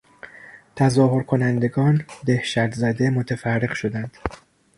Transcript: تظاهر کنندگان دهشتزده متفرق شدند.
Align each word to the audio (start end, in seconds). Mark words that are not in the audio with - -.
تظاهر 0.75 1.23
کنندگان 1.23 2.05
دهشتزده 2.25 3.09
متفرق 3.09 3.73
شدند. 3.73 4.17